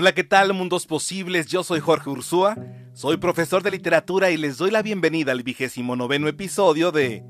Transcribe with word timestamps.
Hola, 0.00 0.14
¿qué 0.14 0.22
tal, 0.22 0.54
mundos 0.54 0.86
posibles? 0.86 1.46
Yo 1.48 1.64
soy 1.64 1.80
Jorge 1.80 2.08
Ursúa, 2.08 2.56
soy 2.92 3.16
profesor 3.16 3.64
de 3.64 3.72
literatura 3.72 4.30
y 4.30 4.36
les 4.36 4.56
doy 4.56 4.70
la 4.70 4.80
bienvenida 4.80 5.32
al 5.32 5.42
vigésimo 5.42 5.96
noveno 5.96 6.28
episodio 6.28 6.92
de 6.92 7.24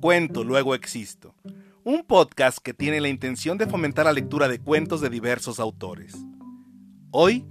Cuento, 0.00 0.42
luego 0.42 0.74
existo, 0.74 1.34
un 1.84 2.04
podcast 2.04 2.56
que 2.56 2.72
tiene 2.72 3.02
la 3.02 3.10
intención 3.10 3.58
de 3.58 3.66
fomentar 3.66 4.06
la 4.06 4.14
lectura 4.14 4.48
de 4.48 4.58
cuentos 4.58 5.02
de 5.02 5.10
diversos 5.10 5.60
autores. 5.60 6.16
Hoy 7.10 7.44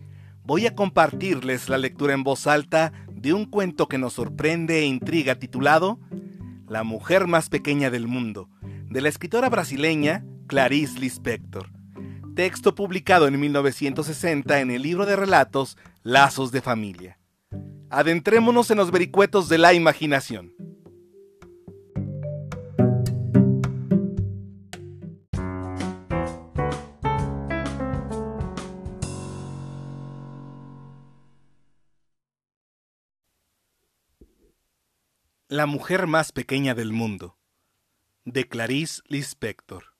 voy 0.43 0.65
a 0.65 0.73
compartirles 0.73 1.69
la 1.69 1.77
lectura 1.77 2.15
en 2.15 2.23
voz 2.23 2.47
alta 2.47 2.91
de 3.11 3.33
un 3.33 3.45
cuento 3.45 3.87
que 3.87 3.99
nos 3.99 4.13
sorprende 4.13 4.79
e 4.79 4.85
intriga 4.87 5.35
titulado 5.35 5.99
La 6.67 6.83
mujer 6.83 7.27
más 7.27 7.49
pequeña 7.49 7.91
del 7.91 8.07
mundo, 8.07 8.49
de 8.89 9.01
la 9.01 9.09
escritora 9.09 9.47
brasileña 9.47 10.25
Clarice 10.47 10.99
Lispector 10.99 11.74
texto 12.35 12.75
publicado 12.75 13.27
en 13.27 13.39
1960 13.39 14.59
en 14.59 14.69
el 14.69 14.81
libro 14.81 15.05
de 15.05 15.15
relatos 15.15 15.77
Lazos 16.03 16.51
de 16.51 16.61
Familia. 16.61 17.17
Adentrémonos 17.89 18.69
en 18.71 18.77
los 18.77 18.91
vericuetos 18.91 19.47
de 19.47 19.57
la 19.57 19.73
imaginación. 19.73 20.53
La 35.47 35.67
mujer 35.67 36.05
más 36.05 36.33
pequeña 36.33 36.75
del 36.75 36.91
mundo, 36.91 37.37
de 38.25 38.45
Clarice 38.45 39.01
Lispector. 39.07 39.95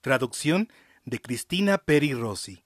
Traducción 0.00 0.68
de 1.08 1.20
Cristina 1.20 1.78
Peri 1.78 2.12
Rossi. 2.12 2.64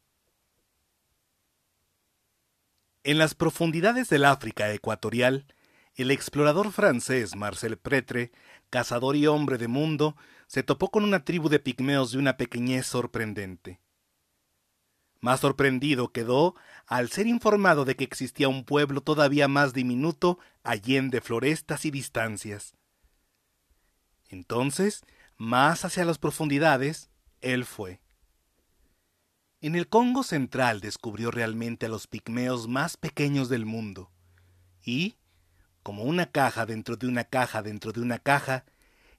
En 3.05 3.19
las 3.19 3.35
profundidades 3.35 4.09
del 4.09 4.25
África 4.25 4.73
ecuatorial, 4.73 5.47
el 5.95 6.11
explorador 6.11 6.73
francés 6.73 7.37
Marcel 7.37 7.77
Pretre, 7.77 8.33
cazador 8.71 9.15
y 9.17 9.27
hombre 9.27 9.59
de 9.59 9.69
mundo, 9.69 10.17
se 10.47 10.63
topó 10.63 10.91
con 10.91 11.05
una 11.05 11.25
tribu 11.25 11.49
de 11.49 11.61
pigmeos 11.61 12.13
de 12.13 12.19
una 12.19 12.37
pequeñez 12.37 12.87
sorprendente. 12.87 13.81
Más 15.21 15.41
sorprendido 15.41 16.11
quedó 16.13 16.57
al 16.87 17.11
ser 17.11 17.29
informado 17.29 17.85
de 17.85 17.95
que 17.95 18.05
existía 18.05 18.49
un 18.49 18.65
pueblo 18.65 19.03
todavía 19.03 19.47
más 19.47 19.73
diminuto 19.73 20.41
allende 20.65 21.21
florestas 21.21 21.85
y 21.85 21.93
distancias. 21.93 22.75
Entonces, 24.29 25.05
más 25.37 25.85
hacia 25.85 26.05
las 26.05 26.19
profundidades, 26.19 27.11
él 27.41 27.65
fue. 27.65 28.02
En 29.63 29.77
el 29.77 29.89
Congo 29.89 30.25
central 30.25 30.81
descubrió 30.81 31.31
realmente 31.31 31.87
a 31.87 31.89
los 31.89 32.09
pigmeos 32.09 32.67
más 32.67 32.97
pequeños 32.97 33.49
del 33.49 33.65
mundo, 33.65 34.11
y, 34.85 35.19
como 35.85 36.03
una 36.03 36.27
caja 36.27 36.67
dentro 36.67 36.97
de 36.97 37.07
una 37.07 37.23
caja 37.23 37.63
dentro 37.63 37.93
de 37.93 38.01
una 38.01 38.19
caja, 38.19 38.65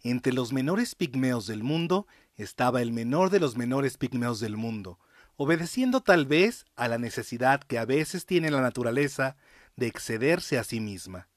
entre 0.02 0.34
los 0.34 0.52
menores 0.52 0.96
pigmeos 0.96 1.48
del 1.48 1.64
mundo 1.64 2.08
estaba 2.36 2.82
el 2.82 2.92
menor 2.92 3.30
de 3.30 3.40
los 3.40 3.56
menores 3.56 3.96
pigmeos 3.96 4.42
del 4.42 4.58
mundo, 4.58 5.00
obedeciendo 5.38 6.02
tal 6.02 6.26
vez 6.26 6.66
a 6.76 6.90
la 6.90 6.98
necesidad 6.98 7.64
que 7.64 7.80
a 7.80 7.86
veces 7.86 8.26
tiene 8.26 8.52
la 8.52 8.60
naturaleza 8.60 9.38
de 9.78 9.88
excederse 9.88 10.60
a 10.60 10.66
sí 10.66 10.82
misma. 10.82 11.30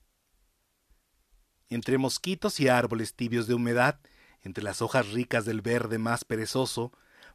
Entre 1.68 1.96
mosquitos 1.96 2.58
y 2.58 2.66
árboles 2.66 3.14
tibios 3.14 3.46
de 3.46 3.54
humedad, 3.54 4.00
entre 4.42 4.64
las 4.64 4.82
hojas 4.82 5.12
ricas 5.12 5.44
del 5.44 5.60
verde 5.60 5.98
más 5.98 6.24
perezoso, 6.24 6.90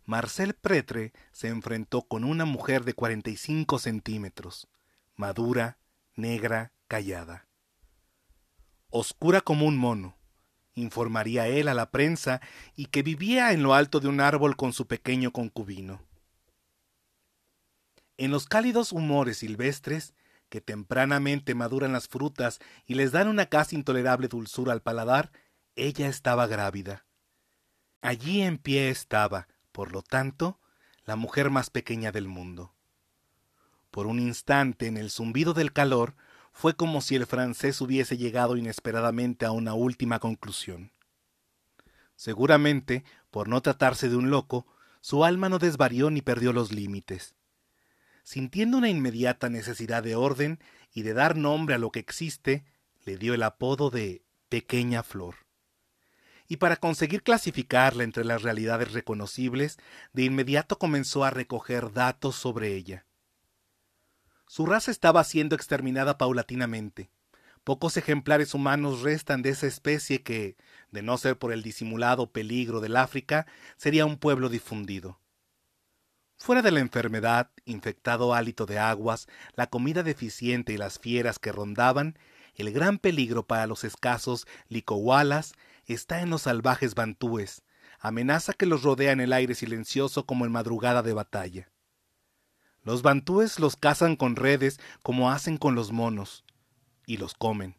Marcel 0.06 0.54
Pretre 0.54 1.14
se 1.32 1.48
enfrentó 1.48 2.02
con 2.02 2.24
una 2.24 2.46
mujer 2.46 2.84
de 2.84 2.94
45 2.94 3.80
centímetros, 3.80 4.68
madura, 5.16 5.78
negra, 6.16 6.74
callada. 6.88 7.48
Oscura 8.90 9.42
como 9.42 9.66
un 9.66 9.78
mono, 9.78 10.18
informaría 10.74 11.48
él 11.48 11.68
a 11.68 11.74
la 11.74 11.92
prensa, 11.92 12.42
y 12.76 12.88
que 12.88 13.04
vivía 13.04 13.54
en 13.54 13.64
lo 13.64 13.74
alto 13.74 14.00
de 14.00 14.08
un 14.08 14.20
árbol 14.20 14.56
con 14.56 14.74
su 14.74 14.88
pequeño 14.88 15.32
concubino. 15.32 16.02
En 18.18 18.32
los 18.32 18.46
cálidos 18.46 18.92
humores 18.92 19.38
silvestres, 19.38 20.14
que 20.50 20.62
tempranamente 20.62 21.56
maduran 21.56 21.94
las 21.94 22.08
frutas 22.10 22.60
y 22.86 22.96
les 22.96 23.14
dan 23.14 23.30
una 23.30 23.46
casi 23.46 23.78
intolerable 23.78 24.28
dulzura 24.28 24.74
al 24.74 24.82
paladar, 24.82 25.32
ella 25.76 26.08
estaba 26.10 26.46
grávida. 26.46 27.06
Allí 28.02 28.42
en 28.42 28.58
pie 28.58 28.90
estaba, 28.90 29.48
por 29.72 29.92
lo 29.92 30.02
tanto, 30.02 30.60
la 31.06 31.16
mujer 31.16 31.50
más 31.50 31.70
pequeña 31.70 32.12
del 32.12 32.28
mundo. 32.28 32.74
Por 33.90 34.08
un 34.08 34.20
instante, 34.20 34.88
en 34.88 34.98
el 34.98 35.10
zumbido 35.10 35.54
del 35.54 35.74
calor, 35.74 36.16
fue 36.54 36.76
como 36.76 37.02
si 37.02 37.16
el 37.16 37.26
francés 37.26 37.82
hubiese 37.82 38.18
llegado 38.18 38.58
inesperadamente 38.58 39.46
a 39.46 39.52
una 39.52 39.74
última 39.74 40.20
conclusión. 40.20 40.92
Seguramente, 42.16 43.04
por 43.32 43.48
no 43.48 43.62
tratarse 43.62 44.10
de 44.10 44.16
un 44.16 44.30
loco, 44.30 44.68
su 45.02 45.26
alma 45.26 45.50
no 45.50 45.60
desvarió 45.60 46.12
ni 46.12 46.22
perdió 46.22 46.54
los 46.54 46.72
límites. 46.72 47.36
Sintiendo 48.24 48.78
una 48.78 48.90
inmediata 48.90 49.50
necesidad 49.50 50.04
de 50.04 50.16
orden 50.16 50.60
y 50.94 51.02
de 51.02 51.14
dar 51.14 51.36
nombre 51.36 51.76
a 51.76 51.80
lo 51.80 51.92
que 51.92 52.00
existe, 52.00 52.66
le 53.06 53.18
dio 53.18 53.34
el 53.34 53.42
apodo 53.44 53.90
de 53.90 54.24
pequeña 54.50 55.02
flor 55.02 55.36
y 56.52 56.58
para 56.58 56.76
conseguir 56.76 57.24
clasificarla 57.24 58.04
entre 58.04 58.26
las 58.26 58.42
realidades 58.42 58.92
reconocibles, 58.92 59.78
de 60.12 60.24
inmediato 60.24 60.78
comenzó 60.78 61.24
a 61.24 61.30
recoger 61.30 61.94
datos 61.94 62.36
sobre 62.36 62.76
ella. 62.76 63.06
Su 64.48 64.66
raza 64.66 64.92
estaba 64.92 65.24
siendo 65.24 65.56
exterminada 65.56 66.18
paulatinamente. 66.18 67.10
Pocos 67.64 67.96
ejemplares 67.96 68.54
humanos 68.54 69.00
restan 69.02 69.44
de 69.44 69.52
esa 69.52 69.66
especie 69.66 70.24
que, 70.24 70.58
de 70.92 71.02
no 71.02 71.18
ser 71.18 71.40
por 71.40 71.54
el 71.54 71.64
disimulado 71.64 72.34
peligro 72.34 72.82
del 72.82 72.98
África, 72.98 73.48
sería 73.78 74.06
un 74.06 74.18
pueblo 74.18 74.50
difundido. 74.50 75.22
Fuera 76.38 76.62
de 76.62 76.72
la 76.72 76.82
enfermedad, 76.82 77.50
infectado 77.64 78.34
hálito 78.34 78.66
de 78.66 78.78
aguas, 78.78 79.30
la 79.56 79.68
comida 79.68 80.04
deficiente 80.04 80.74
y 80.74 80.78
las 80.78 81.00
fieras 81.00 81.40
que 81.40 81.54
rondaban, 81.54 82.20
el 82.56 82.74
gran 82.74 83.00
peligro 83.00 83.48
para 83.48 83.68
los 83.68 83.86
escasos 83.86 84.48
licowalas 84.68 85.54
está 85.94 86.22
en 86.22 86.30
los 86.30 86.44
salvajes 86.44 86.96
bantúes, 86.96 87.64
amenaza 88.00 88.54
que 88.54 88.66
los 88.66 88.84
rodea 88.84 89.12
en 89.12 89.22
el 89.22 89.34
aire 89.34 89.56
silencioso 89.56 90.26
como 90.26 90.46
en 90.46 90.52
madrugada 90.52 91.04
de 91.04 91.14
batalla. 91.14 91.70
Los 92.84 93.02
bantúes 93.04 93.60
los 93.60 93.76
cazan 93.76 94.16
con 94.16 94.36
redes 94.36 94.80
como 95.04 95.32
hacen 95.32 95.58
con 95.58 95.76
los 95.76 95.92
monos, 95.92 96.44
y 97.06 97.18
los 97.18 97.36
comen. 97.36 97.76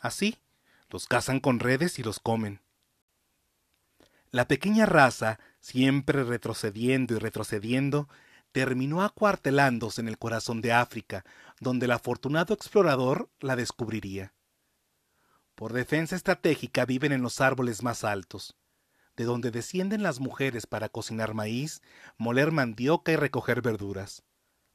Así, 0.00 0.38
los 0.88 1.06
cazan 1.06 1.40
con 1.40 1.60
redes 1.60 1.98
y 1.98 2.02
los 2.02 2.18
comen. 2.18 2.60
La 4.30 4.48
pequeña 4.48 4.86
raza, 4.86 5.38
siempre 5.60 6.24
retrocediendo 6.24 7.14
y 7.14 7.18
retrocediendo, 7.18 8.08
terminó 8.52 9.02
acuartelándose 9.02 10.00
en 10.00 10.08
el 10.08 10.18
corazón 10.18 10.60
de 10.60 10.72
África, 10.72 11.24
donde 11.60 11.86
el 11.86 11.92
afortunado 11.92 12.54
explorador 12.54 13.28
la 13.40 13.56
descubriría. 13.56 14.32
Por 15.62 15.74
defensa 15.74 16.16
estratégica 16.16 16.84
viven 16.86 17.12
en 17.12 17.22
los 17.22 17.40
árboles 17.40 17.84
más 17.84 18.02
altos, 18.02 18.56
de 19.14 19.22
donde 19.22 19.52
descienden 19.52 20.02
las 20.02 20.18
mujeres 20.18 20.66
para 20.66 20.88
cocinar 20.88 21.34
maíz, 21.34 21.82
moler 22.18 22.50
mandioca 22.50 23.12
y 23.12 23.14
recoger 23.14 23.62
verduras, 23.62 24.24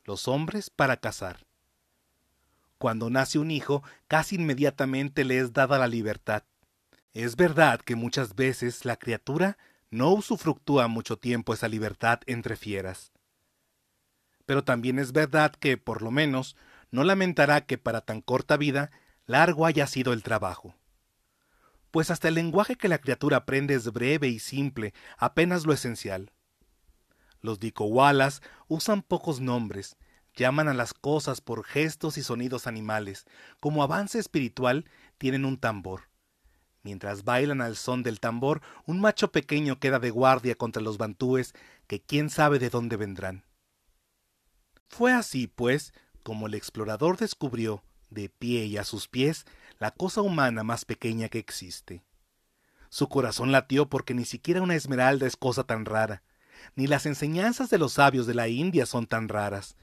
los 0.06 0.30
hombres 0.30 0.70
para 0.70 0.96
cazar. 0.96 1.46
Cuando 2.78 3.10
nace 3.10 3.38
un 3.38 3.52
hijo, 3.52 3.84
casi 4.08 4.38
inmediatamente 4.38 5.26
le 5.26 5.40
es 5.40 5.52
dada 5.52 5.78
la 5.78 5.88
libertad. 5.88 6.44
Es 7.12 7.36
verdad 7.36 7.82
que 7.82 7.98
muchas 7.98 8.34
veces 8.34 8.86
la 8.86 8.96
criatura 8.96 9.58
no 9.92 10.14
usufructúa 10.14 10.88
mucho 10.88 11.18
tiempo 11.18 11.54
esa 11.54 11.68
libertad 11.68 12.22
entre 12.28 12.56
fieras. 12.56 13.12
Pero 14.46 14.64
también 14.64 15.00
es 15.00 15.12
verdad 15.12 15.52
que, 15.52 15.76
por 15.76 16.02
lo 16.02 16.12
menos, 16.12 16.56
no 16.92 17.04
lamentará 17.04 17.66
que 17.66 17.78
para 17.78 18.00
tan 18.00 18.22
corta 18.22 18.56
vida 18.56 18.90
largo 19.26 19.66
haya 19.66 19.86
sido 19.86 20.14
el 20.14 20.24
trabajo. 20.24 20.74
Pues 21.98 22.12
hasta 22.12 22.28
el 22.28 22.36
lenguaje 22.36 22.76
que 22.76 22.90
la 22.90 23.00
criatura 23.00 23.38
aprende 23.38 23.74
es 23.74 23.92
breve 23.92 24.28
y 24.28 24.38
simple, 24.38 24.94
apenas 25.18 25.66
lo 25.66 25.74
esencial. 25.74 26.32
Los 27.42 27.60
dicowalas 27.60 28.44
usan 28.68 29.02
pocos 29.02 29.42
nombres, 29.42 29.98
llaman 30.36 30.68
a 30.68 30.76
las 30.76 30.94
cosas 30.94 31.42
por 31.42 31.64
gestos 31.64 32.20
y 32.20 32.22
sonidos 32.22 32.68
animales, 32.68 33.26
como 33.60 33.82
avance 33.82 34.20
espiritual 34.20 34.86
tienen 35.18 35.44
un 35.44 35.58
tambor. 35.58 36.02
Mientras 36.84 37.24
bailan 37.24 37.62
al 37.62 37.76
son 37.76 38.04
del 38.04 38.20
tambor, 38.20 38.62
un 38.86 39.02
macho 39.02 39.32
pequeño 39.32 39.80
queda 39.80 39.98
de 39.98 40.12
guardia 40.12 40.54
contra 40.54 40.84
los 40.84 41.00
bantúes 41.00 41.56
que 41.88 42.00
quién 42.00 42.30
sabe 42.30 42.60
de 42.60 42.70
dónde 42.70 42.96
vendrán. 42.96 43.44
Fue 44.88 45.14
así, 45.14 45.48
pues, 45.48 45.94
como 46.22 46.46
el 46.46 46.54
explorador 46.54 47.18
descubrió, 47.18 47.82
de 48.12 48.30
pie 48.30 48.66
y 48.66 48.78
a 48.78 48.84
sus 48.84 49.08
pies, 49.08 49.46
la 49.80 49.92
cosa 49.92 50.22
humana 50.22 50.64
más 50.64 50.86
pequeña 50.86 51.30
que 51.30 51.40
existe. 51.40 52.04
Su 52.90 53.10
corazón 53.10 53.52
latió 53.52 53.90
porque 53.90 54.14
ni 54.14 54.26
siquiera 54.26 54.62
una 54.62 54.76
esmeralda 54.76 55.28
es 55.28 55.36
cosa 55.36 55.64
tan 55.64 55.86
rara, 55.86 56.24
ni 56.76 56.88
las 56.88 57.06
enseñanzas 57.06 57.70
de 57.70 57.78
los 57.78 57.94
sabios 57.94 58.26
de 58.28 58.34
la 58.34 58.48
India 58.48 58.86
son 58.86 59.08
tan 59.08 59.30
raras, 59.30 59.76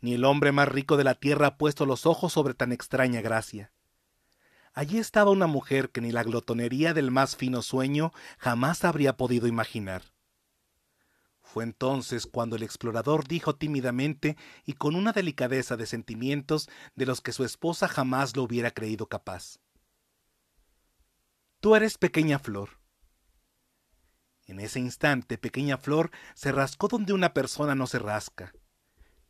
ni 0.00 0.14
el 0.14 0.24
hombre 0.24 0.52
más 0.52 0.68
rico 0.68 0.96
de 0.96 1.04
la 1.04 1.14
tierra 1.14 1.46
ha 1.48 1.56
puesto 1.56 1.86
los 1.86 2.06
ojos 2.06 2.32
sobre 2.32 2.54
tan 2.54 2.72
extraña 2.72 3.20
gracia. 3.20 3.72
Allí 4.72 4.98
estaba 4.98 5.30
una 5.30 5.46
mujer 5.46 5.90
que 5.90 6.00
ni 6.00 6.12
la 6.12 6.22
glotonería 6.22 6.94
del 6.94 7.10
más 7.10 7.36
fino 7.36 7.60
sueño 7.62 8.12
jamás 8.38 8.84
habría 8.84 9.16
podido 9.16 9.46
imaginar. 9.46 10.02
Fue 11.52 11.64
entonces 11.64 12.28
cuando 12.28 12.54
el 12.54 12.62
explorador 12.62 13.26
dijo 13.26 13.56
tímidamente 13.56 14.36
y 14.64 14.74
con 14.74 14.94
una 14.94 15.10
delicadeza 15.10 15.76
de 15.76 15.84
sentimientos 15.84 16.68
de 16.94 17.06
los 17.06 17.20
que 17.20 17.32
su 17.32 17.44
esposa 17.44 17.88
jamás 17.88 18.36
lo 18.36 18.44
hubiera 18.44 18.70
creído 18.70 19.08
capaz. 19.08 19.58
Tú 21.58 21.74
eres 21.74 21.98
pequeña 21.98 22.38
flor. 22.38 22.78
En 24.46 24.60
ese 24.60 24.78
instante, 24.78 25.38
pequeña 25.38 25.76
flor 25.76 26.12
se 26.34 26.52
rascó 26.52 26.86
donde 26.86 27.14
una 27.14 27.34
persona 27.34 27.74
no 27.74 27.88
se 27.88 27.98
rasca. 27.98 28.52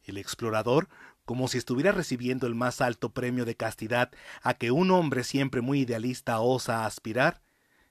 El 0.02 0.18
explorador, 0.18 0.90
como 1.24 1.48
si 1.48 1.56
estuviera 1.56 1.90
recibiendo 1.90 2.46
el 2.46 2.54
más 2.54 2.82
alto 2.82 3.14
premio 3.14 3.46
de 3.46 3.56
castidad 3.56 4.10
a 4.42 4.52
que 4.52 4.70
un 4.70 4.90
hombre 4.90 5.24
siempre 5.24 5.62
muy 5.62 5.80
idealista 5.80 6.38
osa 6.40 6.84
aspirar, 6.84 7.40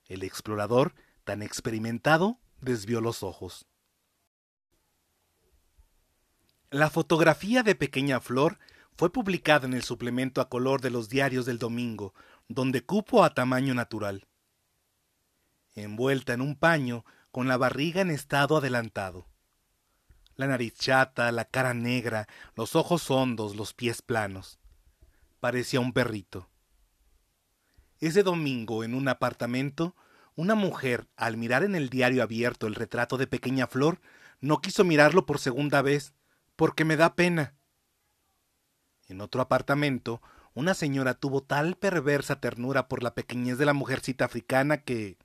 el 0.06 0.22
explorador, 0.22 0.94
tan 1.24 1.42
experimentado, 1.42 2.40
desvió 2.62 3.02
los 3.02 3.24
ojos. 3.24 3.69
La 6.72 6.90
fotografía 6.90 7.64
de 7.64 7.76
Pequeña 7.76 8.20
Flor 8.20 8.60
fue 8.96 9.12
publicada 9.12 9.66
en 9.66 9.74
el 9.74 9.84
suplemento 9.84 10.42
a 10.42 10.50
color 10.50 10.82
de 10.82 10.92
los 10.92 11.10
diarios 11.10 11.46
del 11.46 11.58
domingo, 11.58 12.14
donde 12.48 12.84
cupo 12.86 13.24
a 13.24 13.34
tamaño 13.34 13.74
natural 13.74 14.28
envuelta 15.84 16.34
en 16.34 16.42
un 16.42 16.56
paño, 16.56 17.06
con 17.32 17.48
la 17.48 17.58
barriga 17.58 18.02
en 18.02 18.10
estado 18.10 18.58
adelantado. 18.58 19.28
La 20.36 20.48
nariz 20.48 20.74
chata, 20.76 21.32
la 21.32 21.46
cara 21.46 21.74
negra, 21.74 22.28
los 22.56 22.76
ojos 22.76 23.10
hondos, 23.12 23.56
los 23.56 23.74
pies 23.74 24.02
planos. 24.02 24.60
Parecía 25.40 25.80
un 25.80 25.94
perrito. 25.94 26.50
Ese 28.00 28.24
domingo, 28.24 28.84
en 28.84 28.96
un 28.96 29.08
apartamento, 29.10 29.96
una 30.36 30.56
mujer, 30.56 31.08
al 31.18 31.38
mirar 31.38 31.64
en 31.64 31.76
el 31.76 31.90
diario 31.90 32.24
abierto 32.24 32.68
el 32.68 32.76
retrato 32.76 33.18
de 33.18 33.28
Pequeña 33.28 33.68
Flor, 33.68 34.00
no 34.40 34.62
quiso 34.62 34.84
mirarlo 34.86 35.26
por 35.26 35.40
segunda 35.40 35.82
vez, 35.82 36.14
porque 36.60 36.84
me 36.84 36.98
da 36.98 37.16
pena. 37.16 37.56
En 39.08 39.22
otro 39.22 39.40
apartamento, 39.40 40.22
una 40.54 40.74
señora 40.74 41.14
tuvo 41.14 41.42
tal 41.42 41.78
perversa 41.78 42.42
ternura 42.42 42.90
por 42.90 43.02
la 43.02 43.16
pequeñez 43.16 43.58
de 43.58 43.66
la 43.66 43.72
mujercita 43.72 44.26
africana 44.26 44.84
que, 44.84 45.18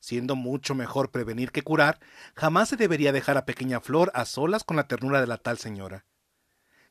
siendo 0.00 0.34
mucho 0.34 0.74
mejor 0.74 1.12
prevenir 1.12 1.52
que 1.52 1.62
curar, 1.62 2.00
jamás 2.34 2.68
se 2.68 2.76
debería 2.76 3.12
dejar 3.12 3.36
a 3.36 3.44
pequeña 3.44 3.80
Flor 3.80 4.10
a 4.12 4.24
solas 4.24 4.64
con 4.64 4.76
la 4.76 4.88
ternura 4.88 5.20
de 5.20 5.28
la 5.28 5.36
tal 5.36 5.56
señora. 5.56 6.04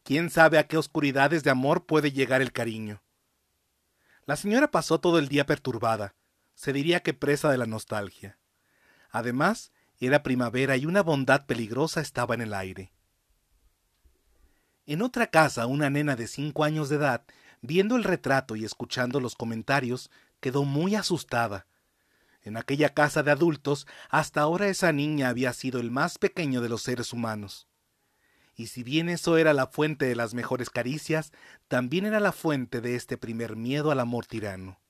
¿Quién 0.03 0.29
sabe 0.29 0.57
a 0.57 0.67
qué 0.67 0.77
oscuridades 0.77 1.43
de 1.43 1.49
amor 1.49 1.85
puede 1.85 2.13
llegar 2.13 2.41
el 2.41 2.53
cariño? 2.53 3.03
La 4.23 4.37
señora 4.37 4.71
pasó 4.71 5.01
todo 5.01 5.19
el 5.19 5.27
día 5.27 5.45
perturbada, 5.45 6.15
se 6.55 6.71
diría 6.71 7.01
que 7.01 7.13
presa 7.13 7.51
de 7.51 7.57
la 7.57 7.65
nostalgia. 7.65 8.39
Además, 9.09 9.73
era 9.99 10.23
primavera 10.23 10.77
y 10.77 10.85
una 10.85 11.03
bondad 11.03 11.45
peligrosa 11.45 11.99
estaba 11.99 12.35
en 12.35 12.41
el 12.41 12.53
aire. 12.53 12.93
En 14.91 15.01
otra 15.01 15.27
casa, 15.27 15.67
una 15.67 15.89
nena 15.89 16.17
de 16.17 16.27
cinco 16.27 16.65
años 16.65 16.89
de 16.89 16.97
edad, 16.97 17.23
viendo 17.61 17.95
el 17.95 18.03
retrato 18.03 18.57
y 18.57 18.65
escuchando 18.65 19.21
los 19.21 19.35
comentarios, 19.35 20.11
quedó 20.41 20.65
muy 20.65 20.95
asustada 20.95 21.65
en 22.43 22.57
aquella 22.57 22.89
casa 22.89 23.23
de 23.23 23.31
adultos, 23.31 23.87
hasta 24.09 24.41
ahora 24.41 24.67
esa 24.67 24.91
niña 24.91 25.29
había 25.29 25.53
sido 25.53 25.79
el 25.79 25.91
más 25.91 26.17
pequeño 26.17 26.59
de 26.59 26.67
los 26.67 26.81
seres 26.81 27.13
humanos. 27.13 27.69
Y 28.57 28.67
si 28.67 28.83
bien 28.83 29.07
eso 29.07 29.37
era 29.37 29.53
la 29.53 29.67
fuente 29.67 30.07
de 30.07 30.15
las 30.17 30.33
mejores 30.33 30.69
caricias, 30.69 31.31
también 31.69 32.05
era 32.05 32.19
la 32.19 32.33
fuente 32.33 32.81
de 32.81 32.97
este 32.97 33.15
primer 33.15 33.55
miedo 33.55 33.91
al 33.91 33.99
amor 34.01 34.25
tirano. 34.25 34.81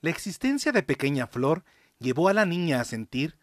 La 0.00 0.10
existencia 0.10 0.72
de 0.72 0.82
Pequeña 0.82 1.28
Flor 1.28 1.64
llevó 2.00 2.28
a 2.28 2.34
la 2.34 2.46
niña 2.46 2.80
a 2.80 2.84
sentir, 2.84 3.38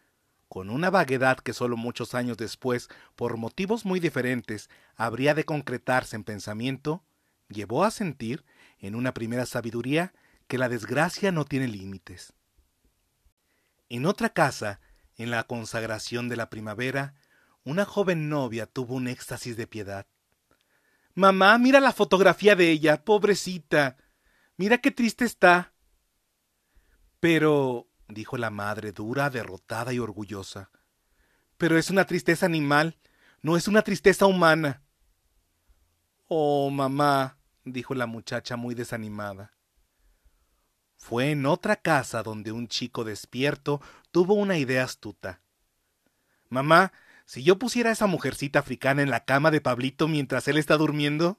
con 0.52 0.68
una 0.68 0.90
vaguedad 0.90 1.38
que 1.38 1.54
sólo 1.54 1.78
muchos 1.78 2.14
años 2.14 2.36
después, 2.36 2.90
por 3.16 3.38
motivos 3.38 3.86
muy 3.86 4.00
diferentes, 4.00 4.68
habría 4.96 5.32
de 5.32 5.46
concretarse 5.46 6.14
en 6.14 6.24
pensamiento, 6.24 7.02
llevó 7.48 7.84
a 7.84 7.90
sentir, 7.90 8.44
en 8.78 8.94
una 8.94 9.14
primera 9.14 9.46
sabiduría, 9.46 10.12
que 10.48 10.58
la 10.58 10.68
desgracia 10.68 11.32
no 11.32 11.46
tiene 11.46 11.68
límites. 11.68 12.34
En 13.88 14.04
otra 14.04 14.28
casa, 14.28 14.82
en 15.16 15.30
la 15.30 15.44
consagración 15.44 16.28
de 16.28 16.36
la 16.36 16.50
primavera, 16.50 17.14
una 17.64 17.86
joven 17.86 18.28
novia 18.28 18.66
tuvo 18.66 18.96
un 18.96 19.08
éxtasis 19.08 19.56
de 19.56 19.66
piedad. 19.66 20.06
Mamá, 21.14 21.56
mira 21.56 21.80
la 21.80 21.94
fotografía 21.94 22.56
de 22.56 22.70
ella, 22.70 23.06
pobrecita. 23.06 23.96
Mira 24.58 24.76
qué 24.76 24.90
triste 24.90 25.24
está. 25.24 25.72
Pero, 27.20 27.88
dijo 28.08 28.36
la 28.36 28.50
madre 28.50 28.92
dura, 28.92 29.30
derrotada 29.30 29.92
y 29.92 29.98
orgullosa, 29.98 30.70
pero 31.56 31.78
es 31.78 31.90
una 31.90 32.06
tristeza 32.06 32.46
animal, 32.46 32.98
no 33.40 33.56
es 33.56 33.68
una 33.68 33.82
tristeza 33.82 34.26
humana. 34.26 34.82
Oh, 36.28 36.70
mamá, 36.70 37.38
dijo 37.64 37.94
la 37.94 38.06
muchacha 38.06 38.56
muy 38.56 38.74
desanimada. 38.74 39.52
Fue 40.96 41.30
en 41.30 41.46
otra 41.46 41.76
casa 41.76 42.22
donde 42.22 42.52
un 42.52 42.68
chico 42.68 43.04
despierto 43.04 43.80
tuvo 44.12 44.34
una 44.34 44.58
idea 44.58 44.84
astuta. 44.84 45.40
Mamá, 46.48 46.92
si 47.24 47.42
yo 47.42 47.58
pusiera 47.58 47.90
a 47.90 47.92
esa 47.92 48.06
mujercita 48.06 48.58
africana 48.58 49.02
en 49.02 49.10
la 49.10 49.24
cama 49.24 49.50
de 49.50 49.60
Pablito 49.60 50.06
mientras 50.06 50.48
él 50.48 50.58
está 50.58 50.76
durmiendo. 50.76 51.38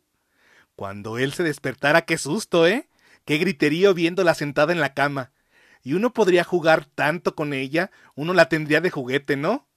Cuando 0.75 1.18
él 1.18 1.33
se 1.33 1.44
despertara, 1.44 2.01
qué 2.01 2.18
susto, 2.18 2.65
¿eh? 2.65 2.89
Qué 3.25 3.38
griterío 3.38 3.94
viéndola 3.94 4.33
sentada 4.33 4.74
en 4.74 4.80
la 4.80 4.94
cama. 4.94 5.31
Y 5.83 5.94
uno 5.94 6.13
podría 6.13 6.44
jugar 6.44 6.85
tanto 6.85 7.35
con 7.35 7.53
ella, 7.53 7.91
uno 8.15 8.33
la 8.33 8.50
tendría 8.50 8.81
de 8.81 8.89
juguete, 8.89 9.35
¿no? 9.35 9.68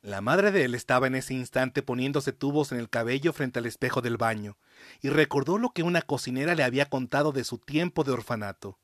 La 0.00 0.20
madre 0.20 0.52
de 0.52 0.64
él 0.64 0.74
estaba 0.74 1.06
en 1.06 1.14
ese 1.14 1.34
instante 1.34 1.82
poniéndose 1.82 2.32
tubos 2.32 2.72
en 2.72 2.78
el 2.78 2.90
cabello 2.90 3.32
frente 3.32 3.58
al 3.58 3.66
espejo 3.66 4.02
del 4.02 4.18
baño, 4.18 4.58
y 5.00 5.08
recordó 5.08 5.56
lo 5.56 5.70
que 5.70 5.82
una 5.82 6.02
cocinera 6.02 6.54
le 6.54 6.62
había 6.62 6.90
contado 6.90 7.32
de 7.32 7.42
su 7.42 7.58
tiempo 7.58 8.04
de 8.04 8.12
orfanato. 8.12 8.78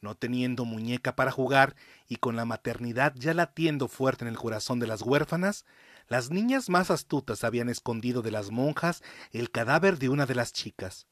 No 0.00 0.16
teniendo 0.16 0.64
muñeca 0.64 1.14
para 1.14 1.30
jugar 1.30 1.76
y 2.08 2.16
con 2.16 2.34
la 2.34 2.44
maternidad 2.44 3.12
ya 3.14 3.34
latiendo 3.34 3.88
fuerte 3.88 4.24
en 4.24 4.28
el 4.28 4.38
corazón 4.38 4.80
de 4.80 4.86
las 4.86 5.02
huérfanas, 5.02 5.66
las 6.08 6.30
niñas 6.30 6.68
más 6.68 6.90
astutas 6.90 7.44
habían 7.44 7.68
escondido 7.68 8.22
de 8.22 8.32
las 8.32 8.50
monjas 8.50 9.02
el 9.30 9.50
cadáver 9.50 9.98
de 9.98 10.08
una 10.08 10.26
de 10.26 10.34
las 10.34 10.52
chicas. 10.52 11.06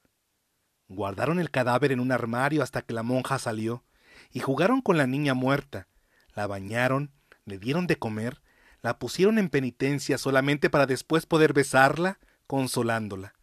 Guardaron 0.91 1.39
el 1.39 1.53
cadáver 1.53 1.93
en 1.93 2.01
un 2.01 2.11
armario 2.11 2.65
hasta 2.65 2.83
que 2.83 2.93
la 2.93 3.05
monja 3.05 3.39
salió, 3.39 3.85
y 4.33 4.41
jugaron 4.41 4.83
con 4.83 4.99
la 4.99 5.07
niña 5.07 5.35
muerta, 5.35 5.87
la 6.35 6.49
bañaron, 6.49 7.13
le 7.45 7.59
dieron 7.59 7.87
de 7.87 7.97
comer, 7.97 8.43
la 8.83 8.99
pusieron 8.99 9.39
en 9.39 9.51
penitencia 9.51 10.19
solamente 10.19 10.69
para 10.69 10.87
después 10.87 11.27
poder 11.27 11.53
besarla, 11.53 12.19
consolándola. 12.49 13.35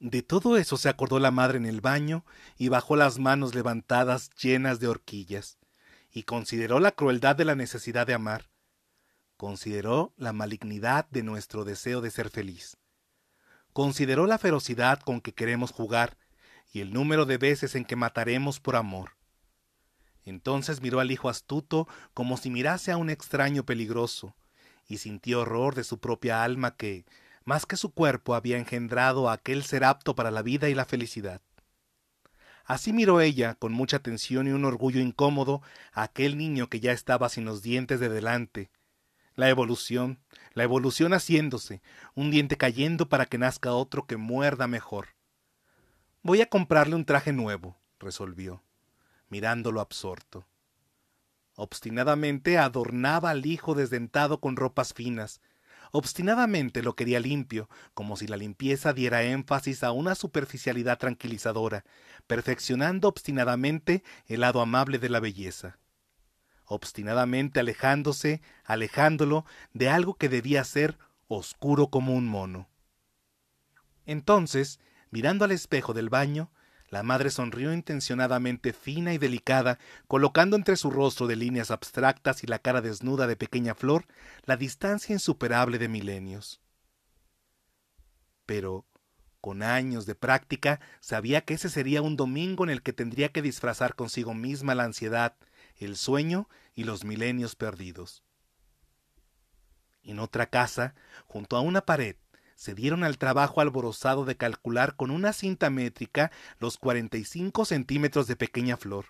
De 0.00 0.22
todo 0.22 0.56
eso 0.56 0.76
se 0.76 0.88
acordó 0.88 1.20
la 1.20 1.30
madre 1.30 1.58
en 1.58 1.64
el 1.64 1.80
baño 1.80 2.24
y 2.58 2.70
bajó 2.70 2.96
las 2.96 3.20
manos 3.20 3.54
levantadas 3.54 4.30
llenas 4.30 4.80
de 4.80 4.88
horquillas, 4.88 5.58
y 6.10 6.24
consideró 6.24 6.80
la 6.80 6.90
crueldad 6.90 7.36
de 7.36 7.44
la 7.44 7.54
necesidad 7.54 8.04
de 8.04 8.14
amar, 8.14 8.50
consideró 9.36 10.12
la 10.16 10.32
malignidad 10.32 11.08
de 11.10 11.22
nuestro 11.22 11.64
deseo 11.64 12.00
de 12.00 12.10
ser 12.10 12.30
feliz, 12.30 12.78
consideró 13.72 14.26
la 14.26 14.38
ferocidad 14.38 14.98
con 14.98 15.20
que 15.20 15.34
queremos 15.34 15.70
jugar 15.70 16.16
y 16.72 16.80
el 16.80 16.92
número 16.92 17.26
de 17.26 17.38
veces 17.38 17.74
en 17.74 17.84
que 17.84 17.96
mataremos 17.96 18.58
por 18.58 18.76
amor. 18.76 19.12
Entonces 20.24 20.80
miró 20.80 21.00
al 21.00 21.10
hijo 21.10 21.28
astuto 21.28 21.86
como 22.14 22.36
si 22.36 22.50
mirase 22.50 22.92
a 22.92 22.96
un 22.96 23.10
extraño 23.10 23.64
peligroso, 23.64 24.34
y 24.88 24.98
sintió 24.98 25.40
horror 25.40 25.74
de 25.74 25.84
su 25.84 25.98
propia 25.98 26.42
alma 26.42 26.76
que, 26.76 27.04
más 27.44 27.66
que 27.66 27.76
su 27.76 27.92
cuerpo, 27.92 28.34
había 28.34 28.58
engendrado 28.58 29.28
a 29.28 29.34
aquel 29.34 29.64
ser 29.64 29.84
apto 29.84 30.14
para 30.14 30.30
la 30.30 30.42
vida 30.42 30.68
y 30.68 30.74
la 30.74 30.84
felicidad. 30.84 31.40
Así 32.64 32.92
miró 32.92 33.20
ella, 33.20 33.56
con 33.56 33.72
mucha 33.72 33.96
atención 33.96 34.46
y 34.46 34.52
un 34.52 34.64
orgullo 34.64 35.00
incómodo, 35.00 35.62
a 35.92 36.04
aquel 36.04 36.38
niño 36.38 36.68
que 36.68 36.80
ya 36.80 36.92
estaba 36.92 37.28
sin 37.28 37.44
los 37.44 37.62
dientes 37.62 37.98
de 38.00 38.08
delante. 38.08 38.70
La 39.34 39.48
evolución, 39.48 40.20
la 40.52 40.62
evolución 40.62 41.12
haciéndose, 41.12 41.82
un 42.14 42.30
diente 42.30 42.56
cayendo 42.56 43.08
para 43.08 43.26
que 43.26 43.38
nazca 43.38 43.72
otro 43.72 44.06
que 44.06 44.16
muerda 44.16 44.68
mejor. 44.68 45.08
Voy 46.24 46.40
a 46.40 46.46
comprarle 46.46 46.94
un 46.94 47.04
traje 47.04 47.32
nuevo, 47.32 47.76
resolvió 47.98 48.62
mirándolo 49.28 49.80
absorto. 49.80 50.46
Obstinadamente 51.56 52.58
adornaba 52.58 53.30
al 53.30 53.46
hijo 53.46 53.74
desdentado 53.74 54.40
con 54.40 54.56
ropas 54.56 54.92
finas. 54.92 55.40
Obstinadamente 55.90 56.82
lo 56.82 56.94
quería 56.94 57.18
limpio, 57.18 57.68
como 57.94 58.16
si 58.18 58.26
la 58.26 58.36
limpieza 58.36 58.92
diera 58.92 59.22
énfasis 59.22 59.82
a 59.82 59.92
una 59.92 60.14
superficialidad 60.14 60.98
tranquilizadora, 60.98 61.84
perfeccionando 62.26 63.08
obstinadamente 63.08 64.04
el 64.26 64.40
lado 64.42 64.60
amable 64.60 64.98
de 64.98 65.08
la 65.08 65.18
belleza. 65.18 65.78
obstinadamente 66.64 67.60
alejándose, 67.60 68.40
alejándolo 68.64 69.44
de 69.72 69.88
algo 69.88 70.14
que 70.14 70.28
debía 70.28 70.64
ser 70.64 70.98
oscuro 71.28 71.88
como 71.88 72.14
un 72.14 72.26
mono. 72.28 72.68
Entonces, 74.06 74.80
mirando 75.12 75.44
al 75.44 75.52
espejo 75.52 75.92
del 75.94 76.08
baño, 76.08 76.50
la 76.88 77.02
madre 77.02 77.30
sonrió 77.30 77.72
intencionadamente 77.72 78.72
fina 78.72 79.14
y 79.14 79.18
delicada, 79.18 79.78
colocando 80.08 80.56
entre 80.56 80.76
su 80.76 80.90
rostro 80.90 81.26
de 81.26 81.36
líneas 81.36 81.70
abstractas 81.70 82.42
y 82.42 82.46
la 82.46 82.58
cara 82.58 82.80
desnuda 82.80 83.26
de 83.26 83.36
pequeña 83.36 83.74
flor 83.74 84.06
la 84.44 84.56
distancia 84.56 85.12
insuperable 85.12 85.78
de 85.78 85.88
milenios. 85.88 86.60
Pero, 88.44 88.84
con 89.40 89.62
años 89.62 90.06
de 90.06 90.14
práctica, 90.14 90.80
sabía 91.00 91.42
que 91.42 91.54
ese 91.54 91.70
sería 91.70 92.02
un 92.02 92.16
domingo 92.16 92.64
en 92.64 92.70
el 92.70 92.82
que 92.82 92.92
tendría 92.92 93.30
que 93.30 93.42
disfrazar 93.42 93.94
consigo 93.94 94.34
misma 94.34 94.74
la 94.74 94.84
ansiedad, 94.84 95.36
el 95.76 95.96
sueño 95.96 96.48
y 96.74 96.84
los 96.84 97.04
milenios 97.04 97.54
perdidos. 97.54 98.22
En 100.02 100.18
otra 100.18 100.46
casa, 100.46 100.94
junto 101.26 101.56
a 101.56 101.60
una 101.60 101.82
pared, 101.82 102.16
se 102.62 102.76
dieron 102.76 103.02
al 103.02 103.18
trabajo 103.18 103.60
alborozado 103.60 104.24
de 104.24 104.36
calcular 104.36 104.94
con 104.94 105.10
una 105.10 105.32
cinta 105.32 105.68
métrica 105.68 106.30
los 106.60 106.78
45 106.78 107.64
centímetros 107.64 108.28
de 108.28 108.36
pequeña 108.36 108.76
flor. 108.76 109.06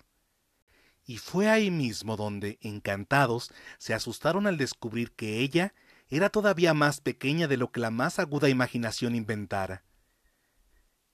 Y 1.05 1.19
fue 1.19 1.47
ahí 1.47 1.69
mismo 1.69 2.17
donde, 2.17 2.57
encantados, 2.61 3.53
se 3.77 3.93
asustaron 3.93 4.47
al 4.47 4.57
descubrir 4.57 5.11
que 5.11 5.41
ella 5.41 5.75
era 6.09 6.29
todavía 6.29 6.73
más 6.73 6.99
pequeña 6.99 7.47
de 7.47 7.57
lo 7.57 7.71
que 7.71 7.79
la 7.79 7.91
más 7.91 8.17
aguda 8.17 8.49
imaginación 8.49 9.13
inventara. 9.13 9.83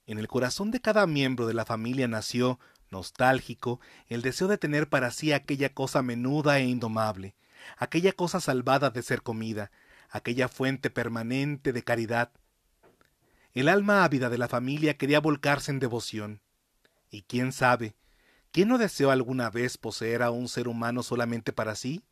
En 0.06 0.18
el 0.18 0.26
corazón 0.26 0.70
de 0.70 0.80
cada 0.80 1.06
miembro 1.06 1.46
de 1.46 1.52
la 1.52 1.66
familia 1.66 2.08
nació, 2.08 2.58
nostálgico, 2.90 3.80
el 4.06 4.22
deseo 4.22 4.48
de 4.48 4.56
tener 4.56 4.88
para 4.88 5.10
sí 5.10 5.34
aquella 5.34 5.74
cosa 5.74 6.00
menuda 6.00 6.58
e 6.58 6.64
indomable, 6.64 7.34
aquella 7.76 8.12
cosa 8.12 8.40
salvada 8.40 8.88
de 8.88 9.02
ser 9.02 9.20
comida, 9.20 9.70
aquella 10.10 10.48
fuente 10.48 10.90
permanente 10.90 11.72
de 11.72 11.82
caridad. 11.82 12.30
El 13.52 13.68
alma 13.68 14.04
ávida 14.04 14.28
de 14.28 14.38
la 14.38 14.48
familia 14.48 14.96
quería 14.96 15.20
volcarse 15.20 15.70
en 15.70 15.78
devoción. 15.78 16.40
Y 17.10 17.22
quién 17.22 17.52
sabe, 17.52 17.94
¿quién 18.52 18.68
no 18.68 18.78
deseó 18.78 19.10
alguna 19.10 19.50
vez 19.50 19.78
poseer 19.78 20.22
a 20.22 20.30
un 20.30 20.48
ser 20.48 20.68
humano 20.68 21.02
solamente 21.02 21.52
para 21.52 21.74
sí? 21.74 22.02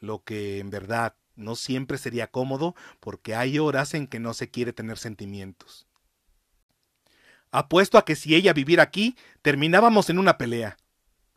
Lo 0.00 0.22
que, 0.22 0.58
en 0.58 0.70
verdad, 0.70 1.14
no 1.34 1.56
siempre 1.56 1.98
sería 1.98 2.30
cómodo 2.30 2.74
porque 3.00 3.34
hay 3.34 3.58
horas 3.58 3.94
en 3.94 4.06
que 4.06 4.20
no 4.20 4.34
se 4.34 4.50
quiere 4.50 4.72
tener 4.72 4.98
sentimientos. 4.98 5.86
Apuesto 7.50 7.96
a 7.96 8.04
que 8.04 8.16
si 8.16 8.34
ella 8.34 8.52
viviera 8.52 8.82
aquí, 8.82 9.16
terminábamos 9.40 10.10
en 10.10 10.18
una 10.18 10.36
pelea, 10.36 10.76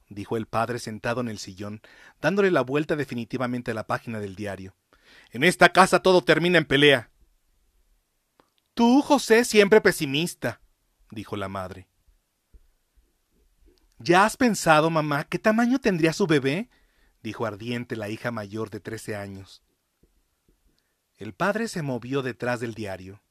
dijo 0.10 0.36
el 0.36 0.46
padre 0.46 0.80
sentado 0.80 1.22
en 1.22 1.30
el 1.30 1.40
sillón, 1.40 1.82
dándole 2.20 2.52
la 2.52 2.62
vuelta 2.62 2.96
definitivamente 2.96 3.72
a 3.72 3.74
la 3.74 3.88
página 3.88 4.20
del 4.20 4.36
diario. 4.36 4.76
En 5.32 5.44
esta 5.44 5.72
casa 5.72 6.02
todo 6.02 6.24
termina 6.24 6.58
en 6.58 6.66
pelea. 6.66 7.10
Tú, 8.74 9.02
José, 9.02 9.46
siempre 9.46 9.82
pesimista, 9.82 10.62
dijo 11.10 11.36
la 11.36 11.48
madre. 11.48 11.88
¿Ya 14.00 14.26
has 14.26 14.36
pensado, 14.36 14.90
mamá, 14.90 15.26
qué 15.26 15.40
tamaño 15.40 15.80
tendría 15.80 16.14
su 16.14 16.28
bebé? 16.28 16.70
dijo 17.22 17.46
ardiente 17.46 17.96
la 17.96 18.10
hija 18.10 18.32
mayor 18.32 18.70
de 18.70 18.80
trece 18.80 19.16
años. 19.16 19.62
El 21.16 21.34
padre 21.34 21.68
se 21.68 21.84
movió 21.84 22.24
detrás 22.24 22.60
del 22.60 22.74
diario. 22.74 23.22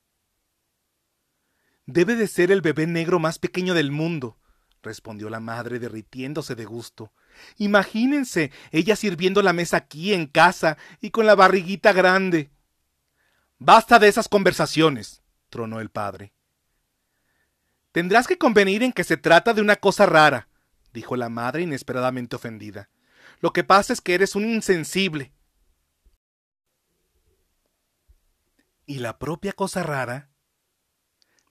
Debe 1.87 2.15
de 2.15 2.29
ser 2.29 2.53
el 2.53 2.61
bebé 2.61 2.87
negro 2.87 3.19
más 3.19 3.41
pequeño 3.41 3.75
del 3.75 3.91
mundo, 3.91 4.39
respondió 4.81 5.29
la 5.29 5.41
madre 5.41 5.81
derritiéndose 5.81 6.55
de 6.55 6.65
gusto. 6.65 7.13
Imagínense, 7.57 8.53
ella 8.71 8.97
sirviendo 8.97 9.43
la 9.43 9.53
mesa 9.53 9.79
aquí 9.79 10.13
en 10.15 10.27
casa 10.27 10.77
y 11.01 11.11
con 11.11 11.27
la 11.27 11.35
barriguita 11.35 11.93
grande. 11.93 12.51
Basta 13.59 13.99
de 13.99 14.09
esas 14.09 14.29
conversaciones, 14.29 15.23
tronó 15.49 15.81
el 15.81 15.91
padre. 15.91 16.33
Tendrás 17.93 18.27
que 18.27 18.39
convenir 18.39 18.83
en 18.83 18.93
que 18.93 19.05
se 19.05 19.17
trata 19.17 19.53
de 19.53 19.61
una 19.61 19.77
cosa 19.77 20.07
rara, 20.07 20.49
dijo 20.93 21.17
la 21.17 21.29
madre 21.29 21.63
inesperadamente 21.63 22.37
ofendida. 22.37 22.89
Lo 23.41 23.53
que 23.53 23.65
pasa 23.65 23.93
es 23.93 24.01
que 24.01 24.15
eres 24.15 24.37
un 24.37 24.49
insensible. 24.49 25.33
¿Y 28.87 28.99
la 28.99 29.19
propia 29.19 29.53
cosa 29.53 29.83
rara? 29.83 30.31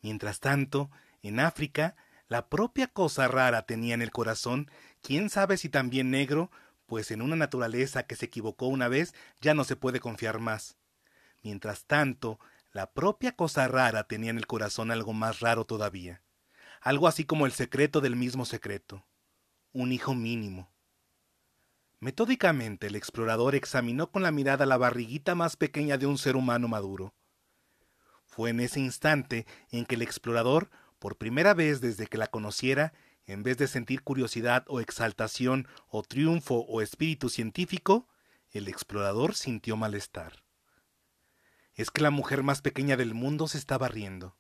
Mientras 0.01 0.39
tanto, 0.39 0.89
en 1.21 1.39
África, 1.39 1.95
la 2.27 2.47
propia 2.47 2.87
cosa 2.87 3.27
rara 3.27 3.63
tenía 3.63 3.93
en 3.95 4.01
el 4.01 4.11
corazón, 4.11 4.69
quién 5.01 5.29
sabe 5.29 5.57
si 5.57 5.69
también 5.69 6.11
negro, 6.11 6.51
pues 6.85 7.11
en 7.11 7.21
una 7.21 7.35
naturaleza 7.35 8.03
que 8.03 8.15
se 8.15 8.25
equivocó 8.25 8.67
una 8.67 8.87
vez 8.87 9.13
ya 9.41 9.53
no 9.53 9.63
se 9.63 9.75
puede 9.75 9.99
confiar 9.99 10.39
más. 10.39 10.77
Mientras 11.43 11.85
tanto, 11.85 12.39
la 12.71 12.91
propia 12.91 13.35
cosa 13.35 13.67
rara 13.67 14.03
tenía 14.05 14.29
en 14.29 14.37
el 14.37 14.47
corazón 14.47 14.91
algo 14.91 15.13
más 15.13 15.39
raro 15.39 15.65
todavía, 15.65 16.21
algo 16.81 17.07
así 17.07 17.25
como 17.25 17.45
el 17.45 17.51
secreto 17.51 18.01
del 18.01 18.15
mismo 18.15 18.45
secreto, 18.45 19.05
un 19.73 19.91
hijo 19.91 20.13
mínimo. 20.15 20.71
Metódicamente 21.99 22.87
el 22.87 22.95
explorador 22.95 23.55
examinó 23.55 24.11
con 24.11 24.23
la 24.23 24.31
mirada 24.31 24.65
la 24.65 24.77
barriguita 24.77 25.35
más 25.35 25.57
pequeña 25.57 25.97
de 25.97 26.05
un 26.05 26.17
ser 26.17 26.35
humano 26.35 26.67
maduro. 26.67 27.13
Fue 28.25 28.51
en 28.51 28.61
ese 28.61 28.79
instante 28.79 29.45
en 29.69 29.85
que 29.85 29.95
el 29.95 30.01
explorador 30.01 30.69
por 30.99 31.17
primera 31.17 31.53
vez 31.53 31.81
desde 31.81 32.07
que 32.07 32.17
la 32.17 32.27
conociera, 32.27 32.93
en 33.29 33.43
vez 33.43 33.57
de 33.57 33.67
sentir 33.67 34.01
curiosidad 34.01 34.65
o 34.67 34.79
exaltación 34.79 35.67
o 35.87 36.01
triunfo 36.01 36.65
o 36.67 36.81
espíritu 36.81 37.29
científico, 37.29 38.07
el 38.49 38.67
explorador 38.67 39.35
sintió 39.35 39.77
malestar. 39.77 40.43
Es 41.75 41.91
que 41.91 42.01
la 42.01 42.09
mujer 42.09 42.41
más 42.41 42.63
pequeña 42.63 42.97
del 42.97 43.13
mundo 43.13 43.47
se 43.47 43.59
estaba 43.59 43.87
riendo. 43.87 44.35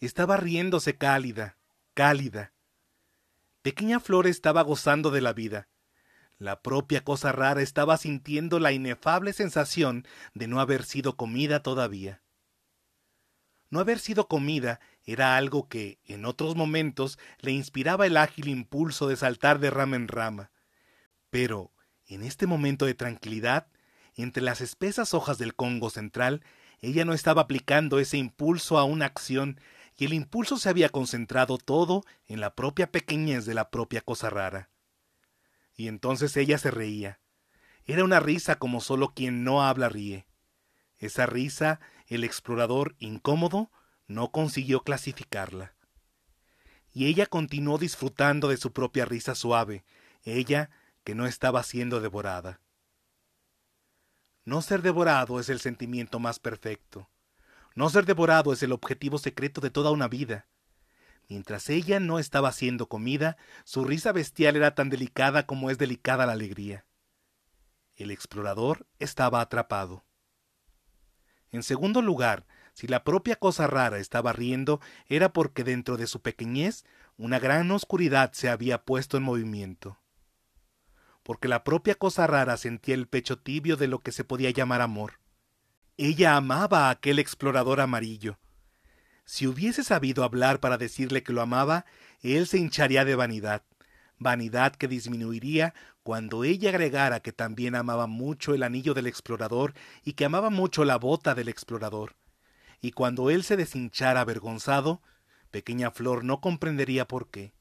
Estaba 0.00 0.36
riéndose 0.36 0.98
cálida, 0.98 1.56
cálida. 1.94 2.52
Pequeña 3.62 4.00
Flor 4.00 4.26
estaba 4.26 4.60
gozando 4.60 5.10
de 5.10 5.22
la 5.22 5.32
vida. 5.32 5.68
La 6.36 6.60
propia 6.60 7.02
cosa 7.04 7.32
rara 7.32 7.62
estaba 7.62 7.96
sintiendo 7.96 8.60
la 8.60 8.72
inefable 8.72 9.32
sensación 9.32 10.06
de 10.34 10.46
no 10.46 10.60
haber 10.60 10.84
sido 10.84 11.16
comida 11.16 11.62
todavía. 11.62 12.22
No 13.72 13.80
haber 13.80 14.00
sido 14.00 14.28
comida 14.28 14.80
era 15.06 15.38
algo 15.38 15.66
que, 15.66 15.98
en 16.04 16.26
otros 16.26 16.56
momentos, 16.56 17.18
le 17.40 17.52
inspiraba 17.52 18.06
el 18.06 18.18
ágil 18.18 18.48
impulso 18.48 19.08
de 19.08 19.16
saltar 19.16 19.60
de 19.60 19.70
rama 19.70 19.96
en 19.96 20.08
rama. 20.08 20.50
Pero, 21.30 21.72
en 22.06 22.22
este 22.22 22.46
momento 22.46 22.84
de 22.84 22.92
tranquilidad, 22.92 23.68
entre 24.14 24.42
las 24.42 24.60
espesas 24.60 25.14
hojas 25.14 25.38
del 25.38 25.54
Congo 25.54 25.88
central, 25.88 26.44
ella 26.80 27.06
no 27.06 27.14
estaba 27.14 27.40
aplicando 27.40 27.98
ese 27.98 28.18
impulso 28.18 28.76
a 28.76 28.84
una 28.84 29.06
acción, 29.06 29.58
y 29.96 30.04
el 30.04 30.12
impulso 30.12 30.58
se 30.58 30.68
había 30.68 30.90
concentrado 30.90 31.56
todo 31.56 32.04
en 32.26 32.40
la 32.40 32.54
propia 32.54 32.92
pequeñez 32.92 33.46
de 33.46 33.54
la 33.54 33.70
propia 33.70 34.02
cosa 34.02 34.28
rara. 34.28 34.68
Y 35.76 35.88
entonces 35.88 36.36
ella 36.36 36.58
se 36.58 36.70
reía. 36.70 37.20
Era 37.86 38.04
una 38.04 38.20
risa 38.20 38.56
como 38.56 38.82
solo 38.82 39.14
quien 39.14 39.44
no 39.44 39.62
habla 39.62 39.88
ríe. 39.88 40.26
Esa 40.98 41.24
risa 41.24 41.80
el 42.14 42.24
explorador, 42.24 42.94
incómodo, 42.98 43.70
no 44.06 44.30
consiguió 44.30 44.82
clasificarla. 44.82 45.74
Y 46.92 47.06
ella 47.06 47.26
continuó 47.26 47.78
disfrutando 47.78 48.48
de 48.48 48.56
su 48.56 48.72
propia 48.72 49.04
risa 49.04 49.34
suave, 49.34 49.84
ella 50.24 50.70
que 51.04 51.14
no 51.14 51.26
estaba 51.26 51.62
siendo 51.62 52.00
devorada. 52.00 52.60
No 54.44 54.60
ser 54.60 54.82
devorado 54.82 55.38
es 55.40 55.48
el 55.48 55.60
sentimiento 55.60 56.18
más 56.18 56.38
perfecto. 56.38 57.08
No 57.74 57.88
ser 57.88 58.04
devorado 58.04 58.52
es 58.52 58.62
el 58.62 58.72
objetivo 58.72 59.18
secreto 59.18 59.60
de 59.60 59.70
toda 59.70 59.90
una 59.90 60.08
vida. 60.08 60.46
Mientras 61.28 61.70
ella 61.70 62.00
no 62.00 62.18
estaba 62.18 62.52
siendo 62.52 62.88
comida, 62.88 63.36
su 63.64 63.84
risa 63.84 64.12
bestial 64.12 64.56
era 64.56 64.74
tan 64.74 64.90
delicada 64.90 65.46
como 65.46 65.70
es 65.70 65.78
delicada 65.78 66.26
la 66.26 66.32
alegría. 66.32 66.84
El 67.94 68.10
explorador 68.10 68.86
estaba 68.98 69.40
atrapado. 69.40 70.04
En 71.52 71.62
segundo 71.62 72.00
lugar, 72.00 72.46
si 72.72 72.86
la 72.86 73.04
propia 73.04 73.36
cosa 73.36 73.66
rara 73.66 73.98
estaba 73.98 74.32
riendo, 74.32 74.80
era 75.06 75.32
porque 75.32 75.64
dentro 75.64 75.98
de 75.98 76.06
su 76.06 76.22
pequeñez 76.22 76.84
una 77.18 77.38
gran 77.38 77.70
oscuridad 77.70 78.32
se 78.32 78.48
había 78.48 78.84
puesto 78.84 79.18
en 79.18 79.22
movimiento. 79.22 79.98
Porque 81.22 81.48
la 81.48 81.62
propia 81.62 81.94
cosa 81.94 82.26
rara 82.26 82.56
sentía 82.56 82.94
el 82.94 83.06
pecho 83.06 83.38
tibio 83.38 83.76
de 83.76 83.86
lo 83.86 84.00
que 84.00 84.12
se 84.12 84.24
podía 84.24 84.50
llamar 84.50 84.80
amor. 84.80 85.20
Ella 85.98 86.36
amaba 86.36 86.88
a 86.88 86.90
aquel 86.90 87.18
explorador 87.18 87.80
amarillo. 87.80 88.38
Si 89.24 89.46
hubiese 89.46 89.84
sabido 89.84 90.24
hablar 90.24 90.58
para 90.58 90.78
decirle 90.78 91.22
que 91.22 91.32
lo 91.32 91.42
amaba, 91.42 91.84
él 92.22 92.46
se 92.46 92.58
hincharía 92.58 93.04
de 93.04 93.14
vanidad, 93.14 93.62
vanidad 94.18 94.74
que 94.74 94.88
disminuiría 94.88 95.74
cuando 96.02 96.44
ella 96.44 96.70
agregara 96.70 97.20
que 97.20 97.32
también 97.32 97.74
amaba 97.74 98.06
mucho 98.06 98.54
el 98.54 98.62
anillo 98.62 98.94
del 98.94 99.06
explorador 99.06 99.74
y 100.04 100.14
que 100.14 100.24
amaba 100.24 100.50
mucho 100.50 100.84
la 100.84 100.96
bota 100.96 101.34
del 101.34 101.48
explorador, 101.48 102.16
y 102.80 102.92
cuando 102.92 103.30
él 103.30 103.44
se 103.44 103.56
deshinchara 103.56 104.20
avergonzado, 104.20 105.00
pequeña 105.50 105.90
Flor 105.90 106.24
no 106.24 106.40
comprendería 106.40 107.06
por 107.06 107.30
qué. 107.30 107.52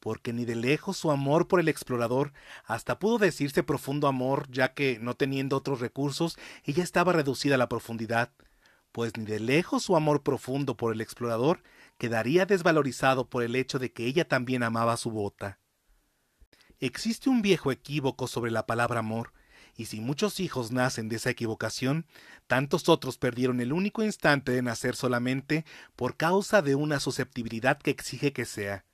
porque 0.00 0.32
ni 0.32 0.44
de 0.44 0.54
lejos 0.54 0.96
su 0.96 1.10
amor 1.10 1.48
por 1.48 1.60
el 1.60 1.68
explorador 1.68 2.32
hasta 2.64 2.98
pudo 2.98 3.18
decirse 3.18 3.62
profundo 3.62 4.06
amor, 4.06 4.46
ya 4.50 4.72
que, 4.74 4.98
no 5.00 5.14
teniendo 5.14 5.56
otros 5.56 5.80
recursos, 5.80 6.38
ella 6.64 6.82
estaba 6.84 7.12
reducida 7.12 7.56
a 7.56 7.58
la 7.58 7.68
profundidad, 7.68 8.30
pues 8.92 9.16
ni 9.16 9.24
de 9.24 9.40
lejos 9.40 9.82
su 9.82 9.96
amor 9.96 10.22
profundo 10.22 10.76
por 10.76 10.92
el 10.92 11.00
explorador 11.00 11.62
quedaría 11.98 12.46
desvalorizado 12.46 13.28
por 13.28 13.42
el 13.42 13.56
hecho 13.56 13.78
de 13.78 13.92
que 13.92 14.06
ella 14.06 14.26
también 14.26 14.62
amaba 14.62 14.96
su 14.96 15.10
bota. 15.10 15.58
Existe 16.80 17.28
un 17.28 17.42
viejo 17.42 17.72
equívoco 17.72 18.28
sobre 18.28 18.50
la 18.50 18.66
palabra 18.66 19.00
amor, 19.00 19.32
y 19.76 19.86
si 19.86 20.00
muchos 20.00 20.40
hijos 20.40 20.72
nacen 20.72 21.08
de 21.08 21.16
esa 21.16 21.30
equivocación, 21.30 22.06
tantos 22.46 22.88
otros 22.88 23.18
perdieron 23.18 23.60
el 23.60 23.72
único 23.72 24.02
instante 24.02 24.52
de 24.52 24.62
nacer 24.62 24.96
solamente 24.96 25.64
por 25.96 26.16
causa 26.16 26.62
de 26.62 26.74
una 26.74 27.00
susceptibilidad 27.00 27.78
que 27.78 27.90
exige 27.90 28.32
que 28.32 28.44
sea 28.44 28.84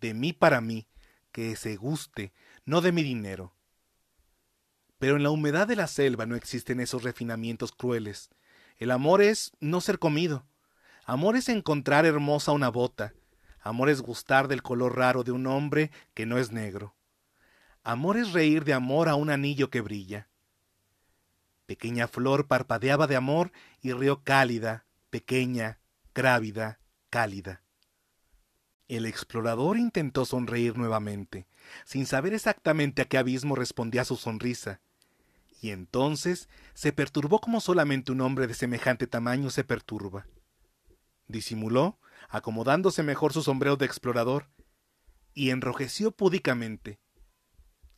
de 0.00 0.14
mí 0.14 0.32
para 0.32 0.60
mí, 0.60 0.86
que 1.32 1.56
se 1.56 1.76
guste, 1.76 2.32
no 2.64 2.80
de 2.80 2.92
mi 2.92 3.02
dinero. 3.02 3.54
Pero 4.98 5.16
en 5.16 5.22
la 5.22 5.30
humedad 5.30 5.66
de 5.66 5.76
la 5.76 5.86
selva 5.86 6.26
no 6.26 6.36
existen 6.36 6.80
esos 6.80 7.02
refinamientos 7.02 7.72
crueles. 7.72 8.30
El 8.78 8.90
amor 8.90 9.22
es 9.22 9.52
no 9.60 9.80
ser 9.80 9.98
comido. 9.98 10.46
Amor 11.04 11.36
es 11.36 11.48
encontrar 11.48 12.04
hermosa 12.04 12.52
una 12.52 12.68
bota. 12.68 13.14
Amor 13.60 13.88
es 13.88 14.00
gustar 14.00 14.48
del 14.48 14.62
color 14.62 14.96
raro 14.96 15.24
de 15.24 15.32
un 15.32 15.46
hombre 15.46 15.90
que 16.14 16.26
no 16.26 16.38
es 16.38 16.52
negro. 16.52 16.94
Amor 17.88 18.18
es 18.18 18.34
reír 18.34 18.64
de 18.64 18.74
amor 18.74 19.08
a 19.08 19.14
un 19.14 19.30
anillo 19.30 19.70
que 19.70 19.80
brilla. 19.80 20.28
Pequeña 21.64 22.06
flor 22.06 22.46
parpadeaba 22.46 23.06
de 23.06 23.16
amor 23.16 23.50
y 23.80 23.94
rió 23.94 24.22
cálida, 24.24 24.84
pequeña, 25.08 25.80
grávida, 26.14 26.80
cálida. 27.08 27.62
El 28.88 29.06
explorador 29.06 29.78
intentó 29.78 30.26
sonreír 30.26 30.76
nuevamente, 30.76 31.46
sin 31.86 32.04
saber 32.04 32.34
exactamente 32.34 33.00
a 33.00 33.04
qué 33.06 33.16
abismo 33.16 33.54
respondía 33.54 34.04
su 34.04 34.16
sonrisa, 34.16 34.82
y 35.62 35.70
entonces 35.70 36.50
se 36.74 36.92
perturbó 36.92 37.40
como 37.40 37.58
solamente 37.58 38.12
un 38.12 38.20
hombre 38.20 38.46
de 38.46 38.52
semejante 38.52 39.06
tamaño 39.06 39.48
se 39.48 39.64
perturba. 39.64 40.26
Disimuló, 41.26 41.98
acomodándose 42.28 43.02
mejor 43.02 43.32
su 43.32 43.40
sombrero 43.40 43.78
de 43.78 43.86
explorador, 43.86 44.50
y 45.32 45.48
enrojeció 45.48 46.10
púdicamente. 46.10 47.00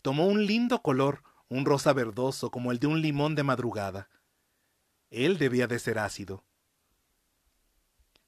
Tomó 0.03 0.27
un 0.27 0.47
lindo 0.47 0.81
color, 0.83 1.23
un 1.49 1.65
rosa 1.65 1.93
verdoso 1.93 2.51
como 2.51 2.73
el 2.73 2.79
de 2.79 2.87
un 2.87 3.03
limón 3.03 3.35
de 3.35 3.43
madrugada. 3.43 4.09
Él 5.11 5.37
debía 5.37 5.67
de 5.67 5.79
ser 5.79 5.99
ácido. 5.99 6.45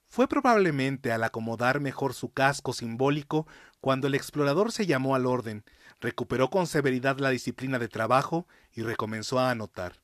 Fue 0.06 0.28
probablemente 0.28 1.10
al 1.12 1.24
acomodar 1.24 1.80
mejor 1.80 2.12
su 2.12 2.32
casco 2.32 2.74
simbólico 2.74 3.46
cuando 3.80 4.08
el 4.08 4.14
explorador 4.14 4.70
se 4.70 4.84
llamó 4.84 5.14
al 5.14 5.24
orden, 5.24 5.64
recuperó 6.00 6.50
con 6.50 6.66
severidad 6.66 7.18
la 7.18 7.30
disciplina 7.30 7.78
de 7.78 7.88
trabajo 7.88 8.46
y 8.72 8.82
recomenzó 8.82 9.38
a 9.38 9.50
anotar. 9.50 10.02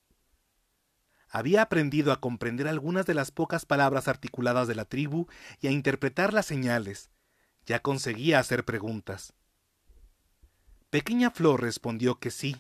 Había 1.29 1.61
aprendido 1.61 2.13
a 2.13 2.21
comprender 2.21 2.69
algunas 2.69 3.05
de 3.05 3.13
las 3.13 3.31
pocas 3.31 3.67
palabras 3.67 4.09
articuladas 4.09 4.67
de 4.67 4.75
la 4.75 4.87
tribu 4.87 5.27
y 5.61 5.67
a 5.67 5.71
interpretar 5.71 6.33
las 6.33 6.47
señales. 6.47 7.11
Ya 7.67 7.81
conseguía 7.81 8.39
hacer 8.39 8.65
preguntas. 8.65 9.35
Pequeña 10.91 11.31
Flor 11.31 11.61
respondió 11.61 12.19
que 12.19 12.31
sí, 12.31 12.57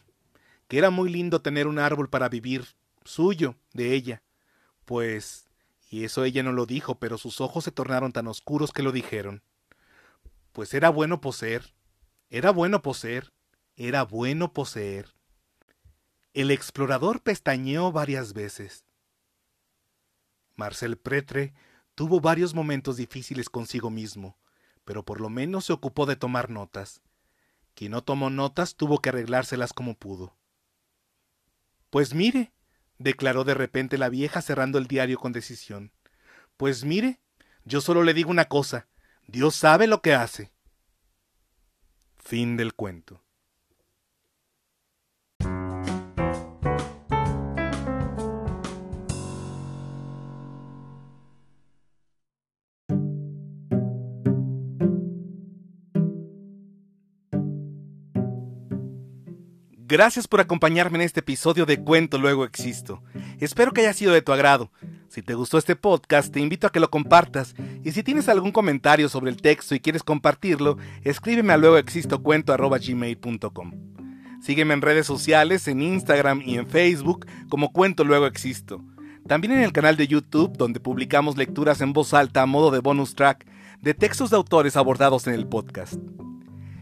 que 0.68 0.78
era 0.78 0.90
muy 0.90 1.08
lindo 1.11 1.40
tener 1.40 1.66
un 1.66 1.78
árbol 1.78 2.11
para 2.11 2.28
vivir, 2.28 2.66
suyo, 3.04 3.56
de 3.73 3.94
ella, 3.94 4.23
pues 4.85 5.49
y 5.90 6.04
eso 6.04 6.25
ella 6.25 6.42
no 6.42 6.52
lo 6.52 6.66
dijo, 6.66 6.99
pero 6.99 7.16
sus 7.16 7.40
ojos 7.40 7.64
se 7.64 7.73
tornaron 7.73 8.12
tan 8.12 8.26
oscuros 8.26 8.73
que 8.73 8.82
lo 8.82 8.92
dijeron. 8.92 9.42
Pues 10.52 10.75
era 10.75 10.91
bueno 10.91 11.21
poseer, 11.21 11.73
era 12.28 12.50
bueno 12.50 12.82
poseer, 12.82 13.32
era 13.76 14.02
bueno 14.02 14.52
poseer. 14.52 15.14
El 16.34 16.50
explorador 16.50 17.23
pestañeó 17.23 17.91
varias 17.91 18.34
veces. 18.34 18.84
Marcel 20.56 20.99
Pretre 20.99 21.54
tuvo 21.95 22.21
varios 22.21 22.54
momentos 22.54 22.97
difíciles 22.97 23.49
consigo 23.49 23.88
mismo, 23.88 24.36
pero 24.84 25.04
por 25.04 25.21
lo 25.21 25.30
menos 25.30 25.64
se 25.67 25.73
ocupó 25.73 26.04
de 26.04 26.17
tomar 26.17 26.50
notas. 26.50 27.00
Quien 27.78 27.93
no 27.93 28.02
tomó 28.02 28.28
notas 28.28 28.75
tuvo 28.75 29.00
que 29.00 29.10
arreglárselas 29.10 29.73
como 29.73 29.95
pudo. 29.95 30.36
Pues 31.91 32.12
mire, 32.12 32.52
declaró 32.99 33.45
de 33.45 33.54
repente 33.54 33.99
la 33.99 34.08
vieja 34.08 34.43
cerrando 34.43 34.78
el 34.78 34.88
diario 34.88 35.17
con 35.17 35.30
decisión. 35.30 35.93
Pues 36.56 36.82
mire, 36.82 37.21
yo 37.64 37.80
solo 37.80 38.02
le 38.02 38.14
digo 38.14 38.32
una 38.32 38.47
cosa, 38.47 38.88
Dios 39.28 39.54
sabe 39.54 39.86
lo 39.86 40.02
que 40.02 40.12
hace. 40.12 40.50
Fin 42.17 42.56
del 42.56 42.75
cuento. 42.75 43.23
Gracias 59.88 60.28
por 60.28 60.38
acompañarme 60.38 60.98
en 60.98 61.02
este 61.02 61.18
episodio 61.20 61.64
de 61.64 61.80
Cuento 61.80 62.18
Luego 62.18 62.44
Existo. 62.44 63.02
Espero 63.40 63.72
que 63.72 63.80
haya 63.80 63.94
sido 63.94 64.12
de 64.12 64.20
tu 64.20 64.34
agrado. 64.34 64.70
Si 65.08 65.22
te 65.22 65.32
gustó 65.32 65.56
este 65.56 65.76
podcast, 65.76 66.30
te 66.30 66.40
invito 66.40 66.66
a 66.66 66.70
que 66.70 66.78
lo 66.78 66.90
compartas. 66.90 67.54
Y 67.82 67.92
si 67.92 68.02
tienes 68.02 68.28
algún 68.28 68.52
comentario 68.52 69.08
sobre 69.08 69.30
el 69.30 69.38
texto 69.38 69.74
y 69.74 69.80
quieres 69.80 70.02
compartirlo, 70.02 70.76
escríbeme 71.04 71.54
a 71.54 71.56
luegoexistocuento.gmail.com. 71.56 73.72
Sígueme 74.42 74.74
en 74.74 74.82
redes 74.82 75.06
sociales, 75.06 75.66
en 75.68 75.80
Instagram 75.80 76.42
y 76.44 76.58
en 76.58 76.66
Facebook 76.66 77.24
como 77.48 77.72
Cuento 77.72 78.04
Luego 78.04 78.26
Existo. 78.26 78.84
También 79.26 79.54
en 79.54 79.60
el 79.60 79.72
canal 79.72 79.96
de 79.96 80.06
YouTube, 80.06 80.54
donde 80.58 80.80
publicamos 80.80 81.38
lecturas 81.38 81.80
en 81.80 81.94
voz 81.94 82.12
alta 82.12 82.42
a 82.42 82.46
modo 82.46 82.70
de 82.70 82.80
bonus 82.80 83.14
track 83.14 83.46
de 83.80 83.94
textos 83.94 84.28
de 84.28 84.36
autores 84.36 84.76
abordados 84.76 85.26
en 85.26 85.32
el 85.32 85.46
podcast. 85.46 85.98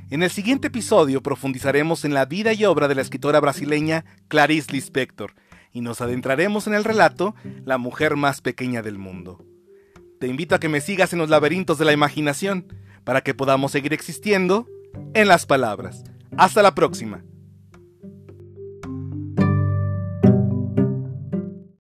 En 0.08 0.22
el 0.22 0.30
siguiente 0.30 0.68
episodio 0.68 1.20
profundizaremos 1.20 2.04
en 2.04 2.14
la 2.14 2.26
vida 2.26 2.52
y 2.52 2.64
obra 2.64 2.86
de 2.86 2.94
la 2.94 3.02
escritora 3.02 3.40
brasileña 3.40 4.04
Clarice 4.28 4.72
Lispector 4.72 5.34
y 5.72 5.80
nos 5.80 6.00
adentraremos 6.00 6.68
en 6.68 6.74
el 6.74 6.84
relato 6.84 7.34
La 7.64 7.76
mujer 7.76 8.14
más 8.14 8.40
pequeña 8.40 8.82
del 8.82 8.98
mundo. 8.98 9.44
Te 10.20 10.28
invito 10.28 10.54
a 10.54 10.60
que 10.60 10.68
me 10.68 10.80
sigas 10.80 11.12
en 11.12 11.18
los 11.18 11.28
laberintos 11.28 11.78
de 11.78 11.86
la 11.86 11.92
imaginación 11.92 12.72
para 13.02 13.22
que 13.22 13.34
podamos 13.34 13.72
seguir 13.72 13.92
existiendo 13.92 14.68
en 15.12 15.26
las 15.26 15.44
palabras. 15.44 16.04
Hasta 16.36 16.62
la 16.62 16.76
próxima. 16.76 17.24